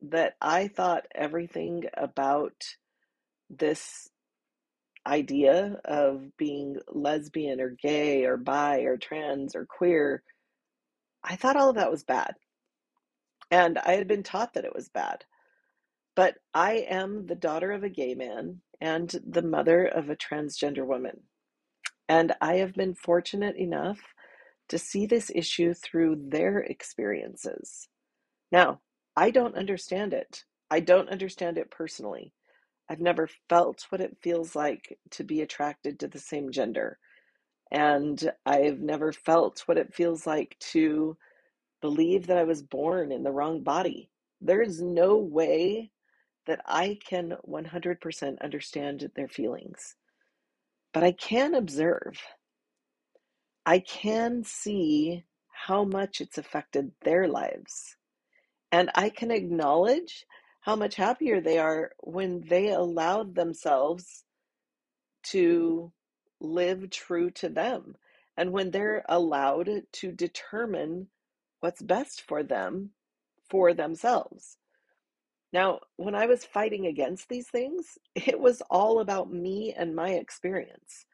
that 0.01 0.33
I 0.41 0.67
thought 0.67 1.05
everything 1.13 1.83
about 1.95 2.55
this 3.57 4.09
idea 5.05 5.79
of 5.85 6.35
being 6.37 6.77
lesbian 6.87 7.59
or 7.59 7.69
gay 7.69 8.25
or 8.25 8.37
bi 8.37 8.79
or 8.81 8.97
trans 8.97 9.55
or 9.55 9.65
queer, 9.65 10.23
I 11.23 11.35
thought 11.35 11.57
all 11.57 11.69
of 11.69 11.75
that 11.75 11.91
was 11.91 12.03
bad. 12.03 12.35
And 13.51 13.77
I 13.77 13.93
had 13.93 14.07
been 14.07 14.23
taught 14.23 14.53
that 14.53 14.65
it 14.65 14.75
was 14.75 14.89
bad. 14.89 15.25
But 16.15 16.35
I 16.53 16.85
am 16.89 17.25
the 17.27 17.35
daughter 17.35 17.71
of 17.71 17.83
a 17.83 17.89
gay 17.89 18.13
man 18.15 18.61
and 18.79 19.13
the 19.25 19.41
mother 19.41 19.85
of 19.85 20.09
a 20.09 20.15
transgender 20.15 20.85
woman. 20.85 21.21
And 22.07 22.33
I 22.41 22.55
have 22.55 22.73
been 22.73 22.93
fortunate 22.95 23.55
enough 23.55 23.99
to 24.69 24.77
see 24.77 25.05
this 25.05 25.31
issue 25.33 25.73
through 25.73 26.29
their 26.29 26.59
experiences. 26.59 27.87
Now, 28.51 28.81
I 29.15 29.31
don't 29.31 29.55
understand 29.55 30.13
it. 30.13 30.43
I 30.69 30.79
don't 30.79 31.09
understand 31.09 31.57
it 31.57 31.71
personally. 31.71 32.33
I've 32.89 33.01
never 33.01 33.29
felt 33.49 33.85
what 33.89 34.01
it 34.01 34.17
feels 34.21 34.55
like 34.55 34.97
to 35.11 35.23
be 35.23 35.41
attracted 35.41 35.99
to 35.99 36.07
the 36.07 36.19
same 36.19 36.51
gender. 36.51 36.99
And 37.71 38.31
I've 38.45 38.79
never 38.79 39.11
felt 39.11 39.63
what 39.65 39.77
it 39.77 39.93
feels 39.93 40.27
like 40.27 40.57
to 40.71 41.17
believe 41.81 42.27
that 42.27 42.37
I 42.37 42.43
was 42.43 42.61
born 42.61 43.11
in 43.11 43.23
the 43.23 43.31
wrong 43.31 43.61
body. 43.61 44.09
There 44.41 44.61
is 44.61 44.81
no 44.81 45.17
way 45.17 45.91
that 46.45 46.61
I 46.65 46.99
can 47.07 47.35
100% 47.47 48.41
understand 48.41 49.09
their 49.15 49.27
feelings, 49.27 49.95
but 50.93 51.03
I 51.03 51.13
can 51.13 51.55
observe. 51.55 52.21
I 53.65 53.79
can 53.79 54.43
see 54.43 55.23
how 55.51 55.85
much 55.85 56.19
it's 56.19 56.37
affected 56.37 56.91
their 57.03 57.27
lives. 57.27 57.95
And 58.71 58.89
I 58.95 59.09
can 59.09 59.31
acknowledge 59.31 60.25
how 60.63 60.75
much 60.77 60.95
happier 60.95 61.41
they 61.41 61.57
are 61.57 61.91
when 61.99 62.41
they 62.47 62.69
allowed 62.69 63.35
themselves 63.35 64.23
to 65.23 65.91
live 66.39 66.89
true 66.89 67.29
to 67.31 67.49
them 67.49 67.95
and 68.37 68.51
when 68.51 68.71
they're 68.71 69.03
allowed 69.09 69.69
to 69.91 70.11
determine 70.11 71.07
what's 71.59 71.81
best 71.81 72.21
for 72.21 72.43
them 72.43 72.91
for 73.49 73.73
themselves. 73.73 74.57
Now, 75.51 75.81
when 75.97 76.15
I 76.15 76.27
was 76.27 76.45
fighting 76.45 76.87
against 76.87 77.27
these 77.27 77.49
things, 77.49 77.97
it 78.15 78.39
was 78.39 78.61
all 78.69 78.99
about 79.01 79.31
me 79.31 79.73
and 79.77 79.93
my 79.95 80.11
experience. 80.11 81.05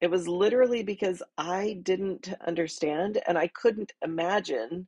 It 0.00 0.10
was 0.10 0.26
literally 0.26 0.82
because 0.82 1.22
I 1.36 1.80
didn't 1.82 2.32
understand 2.46 3.20
and 3.26 3.36
I 3.36 3.48
couldn't 3.48 3.92
imagine 4.02 4.86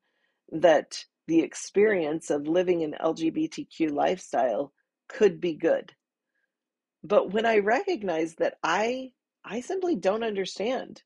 that 0.51 1.05
the 1.31 1.43
experience 1.43 2.29
of 2.29 2.49
living 2.49 2.83
an 2.83 2.97
LGBTQ 3.01 3.93
lifestyle 3.93 4.73
could 5.09 5.41
be 5.41 5.55
good. 5.55 5.93
But 7.05 7.31
when 7.33 7.47
I 7.47 7.59
recognized 7.59 8.39
that 8.39 8.55
I 8.65 9.13
I 9.45 9.61
simply 9.61 9.95
don't 9.95 10.25
understand, 10.25 11.05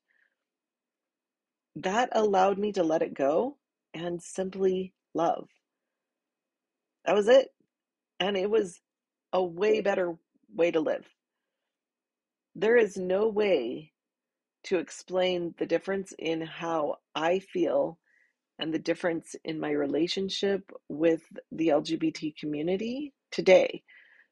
that 1.75 2.09
allowed 2.13 2.57
me 2.57 2.71
to 2.71 2.81
let 2.83 3.03
it 3.03 3.13
go 3.13 3.57
and 3.93 4.19
simply 4.19 4.95
love. 5.13 5.47
That 7.05 7.13
was 7.13 7.27
it. 7.27 7.49
And 8.19 8.35
it 8.35 8.49
was 8.49 8.81
a 9.31 9.43
way 9.43 9.81
better 9.81 10.17
way 10.55 10.71
to 10.71 10.79
live. 10.79 11.07
There 12.55 12.77
is 12.77 12.97
no 12.97 13.27
way 13.27 13.91
to 14.63 14.79
explain 14.79 15.53
the 15.59 15.67
difference 15.67 16.13
in 16.17 16.41
how 16.41 16.95
I 17.13 17.37
feel 17.37 17.99
and 18.59 18.73
the 18.73 18.79
difference 18.79 19.35
in 19.43 19.59
my 19.59 19.71
relationship 19.71 20.71
with 20.89 21.21
the 21.51 21.69
LGBT 21.69 22.35
community 22.37 23.13
today 23.31 23.83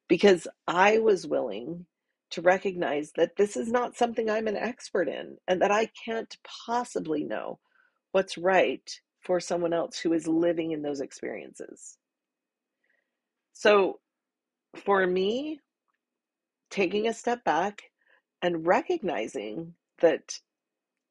because 0.07 0.47
I 0.67 0.99
was 0.99 1.27
willing 1.27 1.85
to 2.31 2.41
recognize 2.41 3.11
that 3.15 3.35
this 3.37 3.55
is 3.55 3.71
not 3.71 3.95
something 3.95 4.29
I'm 4.29 4.47
an 4.47 4.57
expert 4.57 5.07
in 5.07 5.37
and 5.47 5.61
that 5.61 5.71
I 5.71 5.89
can't 6.05 6.35
possibly 6.65 7.23
know 7.23 7.59
what's 8.11 8.37
right 8.37 8.89
for 9.21 9.39
someone 9.39 9.73
else 9.73 9.97
who 9.97 10.13
is 10.13 10.27
living 10.27 10.71
in 10.71 10.81
those 10.81 11.01
experiences. 11.01 11.97
So 13.53 13.99
for 14.83 15.05
me, 15.05 15.59
taking 16.69 17.07
a 17.07 17.13
step 17.13 17.43
back 17.43 17.83
and 18.41 18.65
recognizing 18.65 19.75
that 20.01 20.39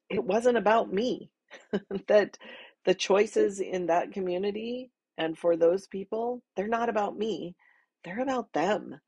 it 0.09 0.23
wasn't 0.23 0.57
about 0.57 0.91
me, 0.93 1.31
that 2.07 2.37
the 2.85 2.93
choices 2.93 3.59
in 3.59 3.87
that 3.87 4.11
community 4.11 4.91
and 5.17 5.37
for 5.37 5.55
those 5.55 5.87
people, 5.87 6.41
they're 6.55 6.67
not 6.67 6.89
about 6.89 7.17
me, 7.17 7.55
they're 8.03 8.21
about 8.21 8.53
them. 8.53 8.99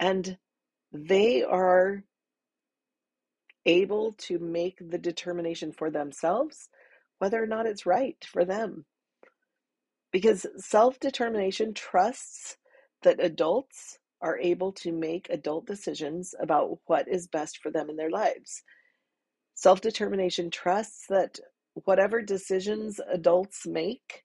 And 0.00 0.38
they 0.92 1.42
are 1.42 2.04
able 3.66 4.12
to 4.12 4.38
make 4.38 4.78
the 4.80 4.98
determination 4.98 5.72
for 5.72 5.90
themselves 5.90 6.68
whether 7.18 7.42
or 7.42 7.46
not 7.46 7.66
it's 7.66 7.84
right 7.86 8.16
for 8.24 8.44
them. 8.44 8.84
Because 10.12 10.46
self 10.56 10.98
determination 11.00 11.74
trusts 11.74 12.56
that 13.02 13.22
adults 13.22 13.98
are 14.22 14.38
able 14.38 14.72
to 14.72 14.92
make 14.92 15.28
adult 15.30 15.66
decisions 15.66 16.34
about 16.40 16.78
what 16.86 17.06
is 17.08 17.28
best 17.28 17.58
for 17.58 17.70
them 17.70 17.90
in 17.90 17.96
their 17.96 18.10
lives. 18.10 18.62
Self 19.54 19.80
determination 19.80 20.50
trusts 20.50 21.06
that 21.08 21.38
whatever 21.84 22.22
decisions 22.22 23.00
adults 23.12 23.66
make, 23.66 24.22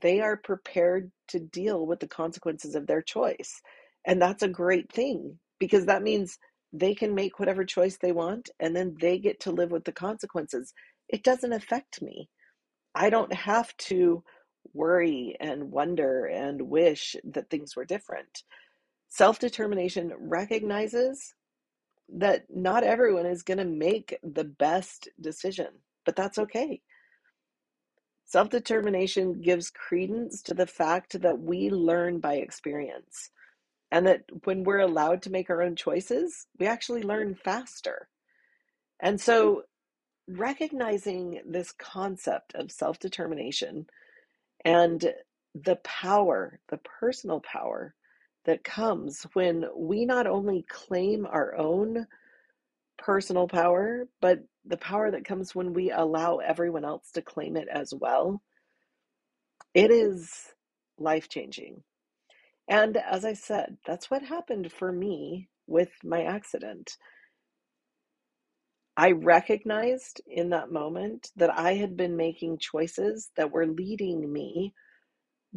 they 0.00 0.20
are 0.20 0.36
prepared 0.36 1.10
to 1.28 1.38
deal 1.40 1.86
with 1.86 2.00
the 2.00 2.08
consequences 2.08 2.74
of 2.74 2.86
their 2.86 3.02
choice. 3.02 3.60
And 4.06 4.20
that's 4.20 4.42
a 4.42 4.48
great 4.48 4.92
thing 4.92 5.38
because 5.58 5.86
that 5.86 6.02
means 6.02 6.38
they 6.72 6.94
can 6.94 7.14
make 7.14 7.38
whatever 7.38 7.64
choice 7.64 7.96
they 7.96 8.12
want 8.12 8.50
and 8.60 8.74
then 8.74 8.96
they 9.00 9.18
get 9.18 9.40
to 9.40 9.52
live 9.52 9.70
with 9.70 9.84
the 9.84 9.92
consequences. 9.92 10.72
It 11.08 11.22
doesn't 11.22 11.52
affect 11.52 12.02
me. 12.02 12.28
I 12.94 13.10
don't 13.10 13.32
have 13.32 13.76
to 13.78 14.22
worry 14.72 15.36
and 15.40 15.70
wonder 15.70 16.26
and 16.26 16.62
wish 16.62 17.16
that 17.24 17.50
things 17.50 17.76
were 17.76 17.84
different. 17.84 18.42
Self 19.08 19.38
determination 19.38 20.12
recognizes 20.18 21.34
that 22.16 22.44
not 22.50 22.84
everyone 22.84 23.26
is 23.26 23.42
going 23.42 23.58
to 23.58 23.64
make 23.64 24.18
the 24.22 24.44
best 24.44 25.08
decision, 25.20 25.68
but 26.04 26.16
that's 26.16 26.38
okay. 26.38 26.80
Self 28.26 28.50
determination 28.50 29.40
gives 29.40 29.70
credence 29.70 30.42
to 30.42 30.54
the 30.54 30.66
fact 30.66 31.20
that 31.20 31.40
we 31.40 31.70
learn 31.70 32.20
by 32.20 32.34
experience 32.34 33.30
and 33.92 34.06
that 34.06 34.24
when 34.44 34.64
we're 34.64 34.80
allowed 34.80 35.22
to 35.22 35.30
make 35.30 35.50
our 35.50 35.62
own 35.62 35.76
choices, 35.76 36.46
we 36.58 36.66
actually 36.66 37.02
learn 37.02 37.34
faster. 37.34 38.08
And 39.00 39.20
so, 39.20 39.62
recognizing 40.28 41.40
this 41.46 41.72
concept 41.72 42.54
of 42.54 42.72
self 42.72 42.98
determination 42.98 43.86
and 44.64 45.12
the 45.54 45.76
power, 45.84 46.58
the 46.70 46.78
personal 46.78 47.40
power 47.40 47.94
that 48.46 48.64
comes 48.64 49.24
when 49.34 49.66
we 49.76 50.04
not 50.04 50.26
only 50.26 50.64
claim 50.68 51.26
our 51.26 51.54
own 51.56 52.06
personal 53.04 53.46
power, 53.46 54.06
but 54.20 54.40
the 54.64 54.78
power 54.78 55.10
that 55.10 55.26
comes 55.26 55.54
when 55.54 55.74
we 55.74 55.90
allow 55.90 56.38
everyone 56.38 56.84
else 56.84 57.10
to 57.12 57.22
claim 57.22 57.56
it 57.56 57.68
as 57.68 57.92
well, 57.92 58.40
it 59.74 59.90
is 59.90 60.32
life 60.98 61.28
changing. 61.28 61.82
And 62.68 62.96
as 62.96 63.24
I 63.24 63.34
said, 63.34 63.76
that's 63.86 64.10
what 64.10 64.22
happened 64.22 64.72
for 64.72 64.90
me 64.90 65.48
with 65.66 65.90
my 66.02 66.22
accident. 66.24 66.96
I 68.96 69.10
recognized 69.10 70.22
in 70.26 70.50
that 70.50 70.72
moment 70.72 71.30
that 71.36 71.50
I 71.50 71.74
had 71.74 71.96
been 71.96 72.16
making 72.16 72.58
choices 72.58 73.30
that 73.36 73.50
were 73.50 73.66
leading 73.66 74.32
me 74.32 74.72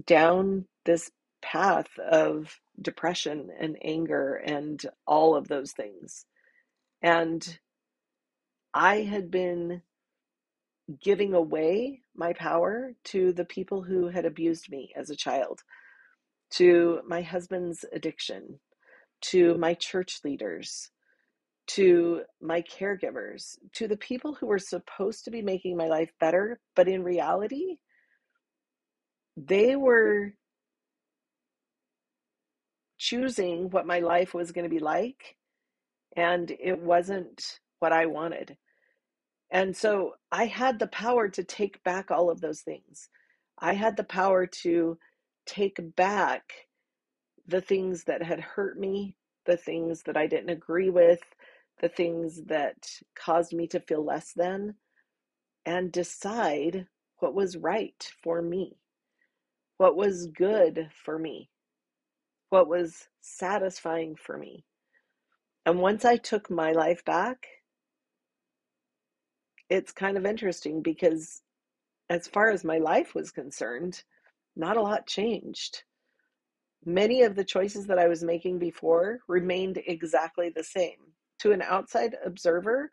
down 0.05 0.65
this 0.85 1.11
path 1.41 1.87
of 2.11 2.59
depression 2.81 3.49
and 3.59 3.77
anger 3.83 4.35
and 4.35 4.83
all 5.05 5.35
of 5.35 5.47
those 5.47 5.71
things. 5.71 6.25
And 7.01 7.59
I 8.73 9.01
had 9.01 9.31
been 9.31 9.81
giving 11.01 11.33
away 11.33 12.01
my 12.15 12.33
power 12.33 12.93
to 13.05 13.33
the 13.33 13.45
people 13.45 13.83
who 13.83 14.07
had 14.09 14.25
abused 14.25 14.69
me 14.69 14.93
as 14.95 15.09
a 15.09 15.15
child, 15.15 15.61
to 16.51 17.01
my 17.07 17.21
husband's 17.21 17.85
addiction, 17.93 18.59
to 19.21 19.57
my 19.57 19.73
church 19.73 20.19
leaders, 20.23 20.91
to 21.67 22.23
my 22.41 22.61
caregivers, 22.63 23.57
to 23.73 23.87
the 23.87 23.97
people 23.97 24.35
who 24.35 24.47
were 24.47 24.59
supposed 24.59 25.25
to 25.25 25.31
be 25.31 25.41
making 25.41 25.77
my 25.77 25.87
life 25.87 26.11
better, 26.19 26.59
but 26.75 26.87
in 26.87 27.03
reality, 27.03 27.77
they 29.37 29.75
were 29.75 30.33
choosing 32.99 33.69
what 33.71 33.87
my 33.87 33.99
life 33.99 34.33
was 34.33 34.51
going 34.51 34.65
to 34.65 34.75
be 34.75 34.79
like, 34.81 35.36
and 36.17 36.51
it 36.59 36.81
wasn't 36.81 37.61
what 37.79 37.93
I 37.93 38.07
wanted. 38.07 38.57
And 39.51 39.77
so 39.77 40.15
I 40.31 40.47
had 40.47 40.79
the 40.79 40.87
power 40.87 41.29
to 41.29 41.43
take 41.43 41.83
back 41.83 42.11
all 42.11 42.29
of 42.29 42.41
those 42.41 42.61
things. 42.61 43.09
I 43.59 43.73
had 43.73 43.95
the 43.95 44.03
power 44.03 44.45
to 44.47 44.97
take 45.45 45.79
back 45.95 46.51
the 47.47 47.61
things 47.61 48.03
that 48.05 48.23
had 48.23 48.41
hurt 48.41 48.79
me, 48.79 49.15
the 49.45 49.57
things 49.57 50.03
that 50.03 50.17
I 50.17 50.27
didn't 50.27 50.49
agree 50.49 50.89
with, 50.89 51.21
the 51.81 51.89
things 51.89 52.43
that 52.47 52.89
caused 53.15 53.53
me 53.53 53.67
to 53.67 53.79
feel 53.79 54.03
less 54.03 54.33
than, 54.33 54.75
and 55.65 55.91
decide 55.91 56.87
what 57.19 57.35
was 57.35 57.57
right 57.57 58.11
for 58.23 58.41
me, 58.41 58.77
what 59.77 59.95
was 59.95 60.27
good 60.27 60.89
for 61.05 61.19
me, 61.19 61.49
what 62.49 62.67
was 62.67 63.07
satisfying 63.21 64.15
for 64.15 64.37
me. 64.37 64.66
And 65.67 65.79
once 65.79 66.05
I 66.05 66.15
took 66.15 66.49
my 66.49 66.71
life 66.71 67.03
back, 67.03 67.45
it's 69.69 69.91
kind 69.91 70.15
of 70.15 70.25
interesting 70.25 70.81
because 70.81 71.41
as 72.09 72.25
far 72.25 72.49
as 72.49 72.63
my 72.63 72.77
life 72.77 73.13
was 73.13 73.31
concerned, 73.31 74.01
not 74.55 74.77
a 74.77 74.81
lot 74.81 75.07
changed. 75.07 75.83
Many 76.85 77.23
of 77.23 77.35
the 77.35 77.43
choices 77.43 77.85
that 77.87 77.99
I 77.99 78.07
was 78.07 78.23
making 78.23 78.59
before 78.59 79.19
remained 79.27 79.81
exactly 79.87 80.49
the 80.55 80.63
same. 80.63 80.99
To 81.39 81.51
an 81.51 81.61
outside 81.61 82.15
observer, 82.25 82.89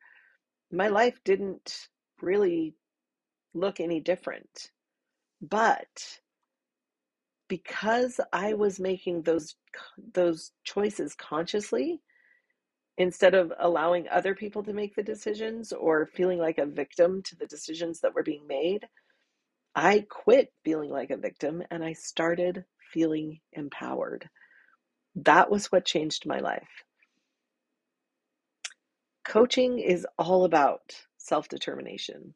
my 0.73 0.89
life 0.89 1.21
didn't 1.25 1.91
really 2.21 2.75
look 3.55 3.79
any 3.79 4.01
different. 4.01 4.73
But 5.41 6.19
because 7.47 8.19
I 8.33 8.55
was 8.55 8.81
making 8.81 9.23
those 9.23 9.55
those 10.13 10.51
choices 10.65 11.15
consciously, 11.15 12.01
instead 12.99 13.35
of 13.35 13.53
allowing 13.59 14.09
other 14.09 14.35
people 14.35 14.63
to 14.65 14.73
make 14.73 14.95
the 14.95 15.03
decisions 15.03 15.73
or 15.73 16.07
feeling 16.07 16.39
like 16.39 16.59
a 16.59 16.67
victim 16.67 17.23
to 17.25 17.37
the 17.37 17.47
decisions 17.47 18.01
that 18.01 18.15
were 18.15 18.23
being 18.23 18.47
made, 18.47 18.87
I 19.75 20.07
quit 20.09 20.53
feeling 20.65 20.91
like 20.91 21.11
a 21.11 21.17
victim 21.17 21.63
and 21.71 21.85
I 21.85 21.95
started 21.95 22.65
feeling 22.93 23.41
empowered. 23.53 24.29
That 25.17 25.51
was 25.51 25.67
what 25.73 25.85
changed 25.85 26.27
my 26.27 26.39
life. 26.39 26.85
Coaching 29.25 29.79
is 29.79 30.07
all 30.19 30.45
about 30.45 30.95
self 31.19 31.49
determination. 31.49 32.35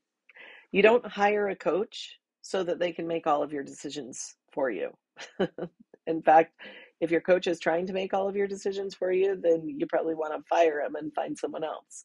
You 0.73 0.83
don't 0.83 1.07
hire 1.07 1.49
a 1.49 1.57
coach 1.57 2.19
so 2.43 2.65
that 2.65 2.79
they 2.79 2.93
can 2.93 3.07
make 3.07 3.27
all 3.27 3.43
of 3.43 3.53
your 3.53 3.63
decisions 3.63 4.37
for 4.53 4.71
you. 4.71 4.91
In 6.07 6.23
fact, 6.23 6.53
if 7.01 7.11
your 7.11 7.21
coach 7.21 7.47
is 7.47 7.61
trying 7.61 7.87
to 7.87 7.93
make 7.93 8.13
all 8.13 8.29
of 8.29 8.37
your 8.37 8.49
decisions 8.49 8.95
for 8.95 9.13
you, 9.13 9.37
then 9.41 9.69
you 9.69 9.87
probably 9.87 10.15
want 10.15 10.35
to 10.35 10.49
fire 10.49 10.81
him 10.81 10.97
and 10.97 11.15
find 11.15 11.39
someone 11.39 11.65
else. 11.65 12.05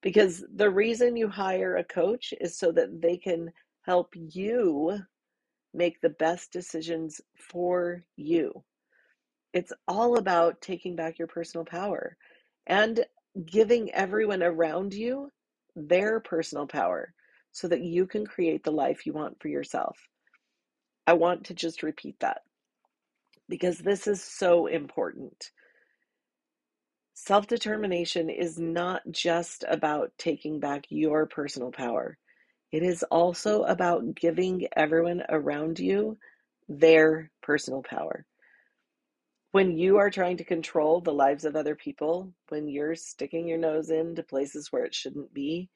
Because 0.00 0.44
the 0.54 0.70
reason 0.70 1.16
you 1.16 1.28
hire 1.28 1.76
a 1.76 1.84
coach 1.84 2.32
is 2.40 2.56
so 2.56 2.70
that 2.72 3.00
they 3.00 3.16
can 3.16 3.50
help 3.82 4.12
you 4.14 4.98
make 5.74 6.00
the 6.00 6.10
best 6.10 6.52
decisions 6.52 7.20
for 7.36 8.04
you. 8.16 8.64
It's 9.52 9.72
all 9.88 10.18
about 10.18 10.60
taking 10.60 10.94
back 10.94 11.18
your 11.18 11.28
personal 11.28 11.64
power 11.64 12.16
and 12.66 13.04
giving 13.44 13.90
everyone 13.92 14.42
around 14.42 14.94
you 14.94 15.30
their 15.74 16.20
personal 16.20 16.66
power 16.66 17.12
so 17.50 17.66
that 17.68 17.82
you 17.82 18.06
can 18.06 18.26
create 18.26 18.62
the 18.62 18.70
life 18.70 19.04
you 19.04 19.12
want 19.12 19.40
for 19.40 19.48
yourself. 19.48 19.98
I 21.06 21.14
want 21.14 21.44
to 21.46 21.54
just 21.54 21.82
repeat 21.82 22.20
that 22.20 22.42
because 23.48 23.78
this 23.78 24.06
is 24.06 24.22
so 24.22 24.66
important. 24.66 25.50
Self 27.14 27.46
determination 27.46 28.30
is 28.30 28.58
not 28.58 29.02
just 29.10 29.64
about 29.68 30.12
taking 30.18 30.60
back 30.60 30.86
your 30.88 31.26
personal 31.26 31.72
power, 31.72 32.18
it 32.70 32.82
is 32.82 33.02
also 33.04 33.62
about 33.64 34.14
giving 34.14 34.68
everyone 34.76 35.22
around 35.28 35.78
you 35.78 36.18
their 36.68 37.30
personal 37.42 37.82
power. 37.82 38.24
When 39.52 39.78
you 39.78 39.96
are 39.96 40.10
trying 40.10 40.36
to 40.36 40.44
control 40.44 41.00
the 41.00 41.12
lives 41.12 41.44
of 41.44 41.56
other 41.56 41.74
people, 41.74 42.32
when 42.50 42.68
you're 42.68 42.94
sticking 42.94 43.48
your 43.48 43.58
nose 43.58 43.90
into 43.90 44.22
places 44.22 44.70
where 44.70 44.84
it 44.84 44.94
shouldn't 44.94 45.32
be, 45.32 45.70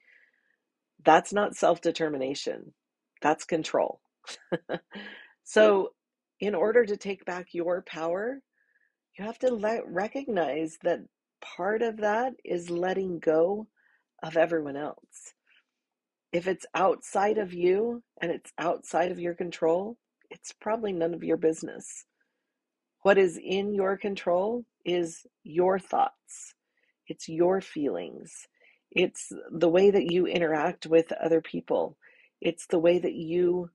that's 1.05 1.33
not 1.33 1.57
self 1.57 1.81
determination, 1.81 2.75
that's 3.23 3.45
control. 3.45 4.01
so, 5.45 5.93
in 6.42 6.57
order 6.57 6.85
to 6.85 6.96
take 6.96 7.24
back 7.24 7.55
your 7.55 7.83
power, 7.83 8.40
you 9.16 9.24
have 9.24 9.38
to 9.38 9.55
let, 9.55 9.87
recognize 9.87 10.76
that 10.83 10.98
part 11.40 11.83
of 11.83 11.98
that 11.98 12.33
is 12.44 12.68
letting 12.68 13.20
go 13.20 13.68
of 14.24 14.37
everyone 14.37 14.76
else. 14.76 15.35
If 16.33 16.48
it's 16.48 16.66
outside 16.74 17.38
of 17.38 17.55
you 17.55 18.02
and 18.20 18.33
it's 18.33 18.52
outside 18.59 19.12
of 19.12 19.20
your 19.20 19.35
control, 19.35 19.96
it's 20.31 20.52
probably 20.61 20.92
none 20.92 21.14
of 21.14 21.22
your 21.22 21.37
business. 21.37 22.07
What 23.02 23.18
is 23.18 23.38
in 23.40 23.72
your 23.72 23.96
control 23.96 24.64
is 24.85 25.24
your 25.44 25.78
thoughts, 25.78 26.55
it's 27.07 27.28
your 27.28 27.61
feelings, 27.61 28.33
it's 28.90 29.31
the 29.52 29.68
way 29.68 29.92
that 29.92 30.11
you 30.11 30.26
interact 30.26 30.87
with 30.87 31.12
other 31.12 31.40
people, 31.40 31.96
it's 32.40 32.66
the 32.66 32.81
way 32.81 32.98
that 32.98 33.14
you 33.14 33.70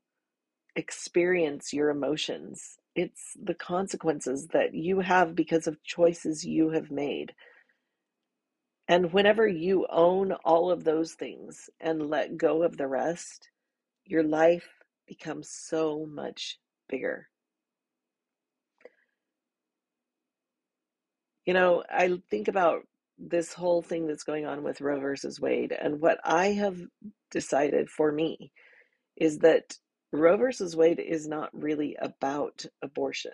experience 0.78 1.74
your 1.74 1.90
emotions. 1.90 2.78
it's 2.96 3.38
the 3.42 3.56
consequences 3.56 4.48
that 4.48 4.74
you 4.74 5.02
have 5.02 5.36
because 5.36 5.68
of 5.68 5.84
choices 5.84 6.46
you 6.46 6.72
have 6.72 6.92
made. 6.92 7.34
And 8.88 9.14
whenever 9.14 9.48
you 9.48 9.86
own 9.90 10.32
all 10.46 10.72
of 10.72 10.84
those 10.84 11.14
things 11.14 11.70
and 11.80 12.10
let 12.10 12.38
go 12.38 12.64
of 12.64 12.78
the 12.78 12.88
rest, 12.88 13.50
your 14.06 14.24
life 14.24 14.68
becomes 15.08 15.50
so 15.52 16.08
much 16.08 16.60
bigger. 16.90 17.28
You 21.46 21.54
know, 21.54 21.84
I 21.90 22.20
think 22.30 22.48
about 22.48 22.84
this 23.20 23.54
whole 23.54 23.82
thing 23.84 24.08
that's 24.08 24.24
going 24.24 24.46
on 24.46 24.64
with 24.64 24.82
Roe 24.82 25.00
versus 25.00 25.40
Wade, 25.40 25.72
and 25.72 26.02
what 26.02 26.20
I 26.24 26.48
have 26.48 26.80
decided 27.32 27.90
for 27.90 28.12
me 28.12 28.52
is 29.18 29.40
that 29.40 29.76
Roe 30.12 30.38
versus 30.38 30.76
Wade 30.76 31.00
is 31.00 31.28
not 31.28 31.50
really 31.54 31.98
about 32.02 32.66
abortion, 32.82 33.34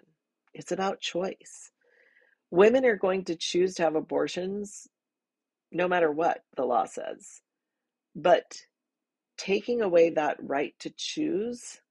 it's 0.54 0.72
about 0.72 1.02
choice. 1.02 1.72
Women 2.52 2.86
are 2.86 2.98
going 2.98 3.26
to 3.26 3.36
choose 3.36 3.76
to 3.76 3.84
have 3.84 3.96
abortions 3.96 4.88
no 5.72 5.88
matter 5.88 6.12
what 6.12 6.44
the 6.56 6.66
law 6.66 6.86
says. 6.86 7.42
But 8.16 8.58
taking 9.38 9.82
away 9.82 10.12
that 10.12 10.38
right 10.40 10.76
to 10.80 10.94
choose 10.96 11.82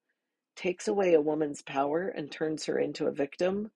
takes 0.56 0.86
away 0.86 1.14
a 1.14 1.20
woman's 1.20 1.62
power 1.62 2.08
and 2.08 2.30
turns 2.30 2.66
her 2.66 2.78
into 2.78 3.06
a 3.06 3.12
victim 3.12 3.70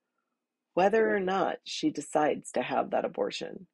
whether 0.75 1.15
or 1.15 1.21
not 1.21 1.57
she 1.65 1.89
decides 1.91 2.53
to 2.53 2.61
have 2.61 2.91
that 2.91 3.07
abortion. 3.07 3.67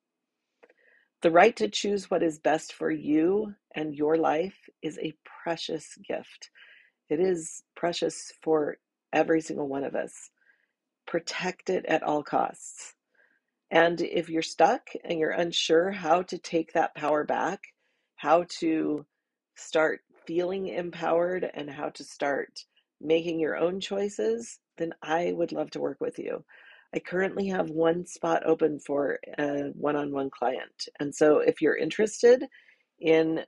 The 1.23 1.33
right 1.33 1.55
to 1.57 1.69
choose 1.69 2.09
what 2.11 2.23
is 2.23 2.39
best 2.39 2.73
for 2.73 2.93
you 2.93 3.55
and 3.75 3.95
your 3.95 4.17
life 4.17 4.69
is 4.83 4.99
a 4.99 5.15
precious 5.43 5.97
gift. 6.09 6.51
It 7.09 7.21
is 7.21 7.63
precious 7.75 8.33
for 8.43 8.79
every 9.13 9.41
single 9.41 9.69
one 9.69 9.85
of 9.85 9.95
us. 9.95 10.31
Protect 11.07 11.71
it 11.71 11.85
at 11.87 12.03
all 12.03 12.23
costs. 12.23 12.95
And 13.71 14.01
if 14.01 14.29
you're 14.29 14.43
stuck 14.43 14.91
and 15.05 15.19
you're 15.19 15.31
unsure 15.31 15.91
how 15.91 16.23
to 16.23 16.39
take 16.39 16.73
that 16.73 16.95
power 16.95 17.25
back, 17.25 17.61
how 18.17 18.45
to 18.61 19.07
start 19.57 20.01
feeling 20.27 20.69
empowered, 20.69 21.51
and 21.53 21.69
how 21.69 21.89
to 21.91 22.05
start 22.05 22.65
making 23.01 23.41
your 23.41 23.57
own 23.57 23.81
choices, 23.81 24.59
then 24.79 24.93
I 25.03 25.33
would 25.33 25.53
love 25.53 25.71
to 25.73 25.81
work 25.81 26.01
with 26.01 26.19
you. 26.19 26.45
I 26.95 26.99
currently 26.99 27.49
have 27.49 27.71
one 27.71 28.07
spot 28.07 28.43
open 28.45 28.79
for 28.79 29.19
a 29.39 29.71
one 29.75 29.97
on 29.97 30.13
one 30.13 30.31
client. 30.31 30.89
And 31.01 31.15
so 31.15 31.39
if 31.39 31.63
you're 31.63 31.77
interested 31.77 32.45
in 33.01 33.41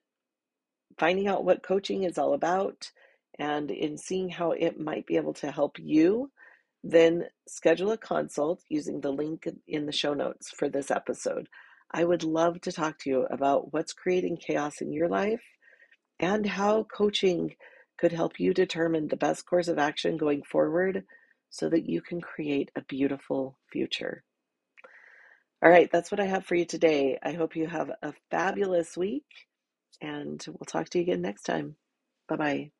finding 0.98 1.28
out 1.28 1.44
what 1.44 1.62
coaching 1.62 2.04
is 2.04 2.18
all 2.18 2.34
about 2.34 2.90
and 3.38 3.70
in 3.70 3.98
seeing 3.98 4.28
how 4.28 4.52
it 4.52 4.78
might 4.78 5.06
be 5.06 5.16
able 5.16 5.34
to 5.34 5.50
help 5.50 5.78
you, 5.78 6.30
then 6.82 7.24
schedule 7.48 7.92
a 7.92 7.98
consult 7.98 8.62
using 8.68 9.00
the 9.00 9.12
link 9.12 9.48
in 9.66 9.86
the 9.86 9.92
show 9.92 10.14
notes 10.14 10.50
for 10.50 10.68
this 10.68 10.90
episode. 10.90 11.48
I 11.90 12.04
would 12.04 12.24
love 12.24 12.60
to 12.62 12.72
talk 12.72 12.98
to 13.00 13.10
you 13.10 13.26
about 13.30 13.72
what's 13.72 13.92
creating 13.92 14.38
chaos 14.38 14.80
in 14.80 14.92
your 14.92 15.08
life 15.08 15.42
and 16.20 16.46
how 16.46 16.84
coaching 16.84 17.54
could 17.98 18.12
help 18.12 18.38
you 18.38 18.52
determine 18.52 19.08
the 19.08 19.16
best 19.16 19.46
course 19.46 19.68
of 19.68 19.78
action 19.78 20.16
going 20.16 20.42
forward 20.42 21.04
so 21.50 21.68
that 21.68 21.88
you 21.88 22.02
can 22.02 22.20
create 22.20 22.70
a 22.76 22.82
beautiful 22.82 23.58
future. 23.72 24.24
All 25.62 25.70
right, 25.70 25.88
that's 25.90 26.10
what 26.10 26.20
I 26.20 26.26
have 26.26 26.44
for 26.44 26.56
you 26.56 26.66
today. 26.66 27.18
I 27.22 27.32
hope 27.32 27.56
you 27.56 27.66
have 27.66 27.90
a 28.02 28.12
fabulous 28.30 28.96
week, 28.96 29.24
and 30.02 30.44
we'll 30.46 30.66
talk 30.66 30.90
to 30.90 30.98
you 30.98 31.04
again 31.04 31.22
next 31.22 31.44
time. 31.44 31.76
Bye 32.28 32.36
bye. 32.36 32.73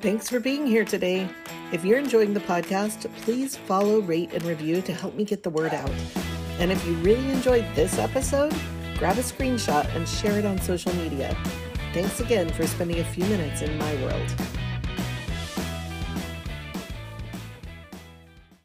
Thanks 0.00 0.28
for 0.28 0.40
being 0.40 0.66
here 0.66 0.84
today. 0.84 1.28
If 1.72 1.84
you're 1.84 1.98
enjoying 1.98 2.34
the 2.34 2.40
podcast, 2.40 3.08
please 3.18 3.56
follow, 3.56 4.00
rate, 4.00 4.32
and 4.32 4.42
review 4.44 4.82
to 4.82 4.92
help 4.92 5.14
me 5.14 5.24
get 5.24 5.42
the 5.42 5.50
word 5.50 5.72
out. 5.72 5.92
And 6.58 6.72
if 6.72 6.84
you 6.86 6.94
really 6.94 7.30
enjoyed 7.30 7.64
this 7.74 7.98
episode, 7.98 8.52
grab 8.98 9.16
a 9.16 9.22
screenshot 9.22 9.86
and 9.94 10.08
share 10.08 10.38
it 10.38 10.44
on 10.44 10.60
social 10.60 10.94
media. 10.96 11.36
Thanks 11.92 12.20
again 12.20 12.50
for 12.50 12.66
spending 12.66 12.98
a 12.98 13.04
few 13.04 13.24
minutes 13.26 13.62
in 13.62 13.78
my 13.78 13.94
world. 14.02 14.34